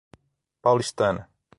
Paulistana 0.63 1.27